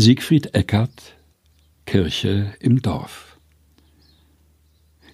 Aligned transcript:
Siegfried 0.00 0.54
Eckert 0.54 1.16
Kirche 1.84 2.54
im 2.60 2.82
Dorf 2.82 3.36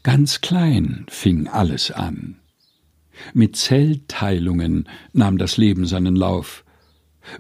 Ganz 0.03 0.43
klein 0.43 1.07
fing 1.09 1.49
alles 1.49 1.91
an. 1.91 2.37
Mit 3.33 3.57
Zellteilungen 3.57 4.87
nahm 5.15 5.39
das 5.39 5.57
Leben 5.57 5.87
seinen 5.87 6.17
Lauf. 6.17 6.67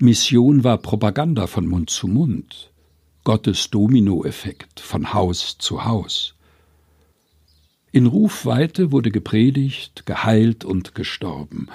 Mission 0.00 0.64
war 0.64 0.78
Propaganda 0.78 1.46
von 1.46 1.66
Mund 1.66 1.90
zu 1.90 2.08
Mund. 2.08 2.72
Gottes 3.24 3.68
Dominoeffekt 3.68 4.80
von 4.80 5.12
Haus 5.12 5.58
zu 5.58 5.84
Haus. 5.84 6.36
In 7.92 8.06
Rufweite 8.06 8.90
wurde 8.90 9.10
gepredigt, 9.10 10.06
geheilt 10.06 10.64
und 10.64 10.94
gestorben, 10.94 11.66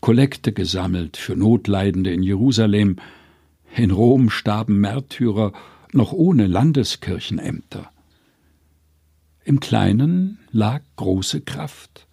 Kollekte 0.00 0.52
gesammelt 0.52 1.16
für 1.16 1.36
Notleidende 1.36 2.12
in 2.12 2.22
Jerusalem, 2.22 2.96
in 3.74 3.90
Rom 3.90 4.30
starben 4.30 4.80
Märtyrer 4.80 5.52
noch 5.92 6.12
ohne 6.12 6.46
Landeskirchenämter. 6.46 7.90
Im 9.44 9.60
Kleinen 9.60 10.38
lag 10.50 10.82
große 10.96 11.40
Kraft. 11.42 12.06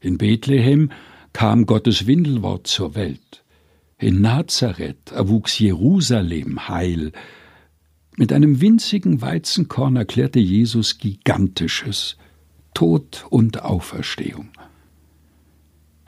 In 0.00 0.18
Bethlehem 0.18 0.90
kam 1.32 1.66
Gottes 1.66 2.06
Windelwort 2.06 2.66
zur 2.66 2.94
Welt. 2.94 3.42
In 3.98 4.20
Nazareth 4.20 5.10
erwuchs 5.10 5.58
Jerusalem 5.58 6.68
heil. 6.68 7.12
Mit 8.16 8.32
einem 8.32 8.60
winzigen 8.60 9.20
Weizenkorn 9.20 9.96
erklärte 9.96 10.38
Jesus 10.38 10.98
Gigantisches, 10.98 12.16
Tod 12.74 13.26
und 13.28 13.62
Auferstehung. 13.62 14.50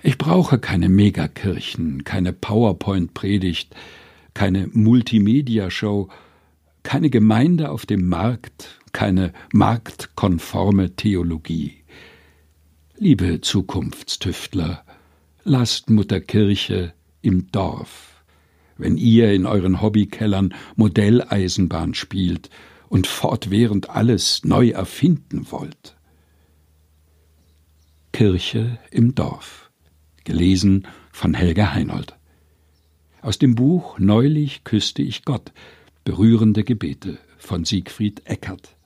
Ich 0.03 0.19
brauche 0.19 0.59
keine 0.59 0.89
Megakirchen, 0.89 2.05
keine 2.05 2.33
PowerPoint-Predigt, 2.33 3.75
keine 4.35 4.69
Multimedia-Show, 4.73 6.09
keine 6.83 7.11
Gemeinde 7.11 7.71
auf 7.71 7.87
dem 7.87 8.09
Markt, 8.09 8.79
keine 8.93 9.33
marktkonforme 9.53 10.97
Theologie. 10.97 11.85
Liebe 12.97 13.41
Zukunftstüftler, 13.41 14.85
lasst 15.45 15.91
Mutter 15.91 16.21
Kirche 16.21 16.93
im 17.23 17.51
Dorf, 17.51 18.23
wenn 18.77 18.97
ihr 18.97 19.33
in 19.33 19.47
euren 19.47 19.81
Hobbykellern 19.81 20.55
Modelleisenbahn 20.77 21.95
spielt 21.95 22.51
und 22.89 23.07
fortwährend 23.07 23.91
alles 23.91 24.45
neu 24.45 24.71
erfinden 24.71 25.47
wollt. 25.51 25.97
Kirche 28.13 28.79
im 28.91 29.15
Dorf. 29.15 29.71
Gelesen 30.25 30.87
von 31.13 31.33
Helga 31.33 31.73
Heinold 31.73 32.20
aus 33.23 33.39
dem 33.39 33.55
Buch 33.55 33.99
Neulich 33.99 34.65
küsste 34.65 35.03
ich 35.03 35.25
Gott, 35.25 35.53
berührende 36.05 36.65
Gebete 36.65 37.19
von 37.39 37.65
Siegfried 37.65 38.23
Eckert, 38.25 38.77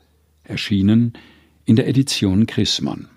erschienen 0.43 1.13
in 1.65 1.77
der 1.77 1.89
Edition 1.89 2.47
Chrismon. 2.47 3.09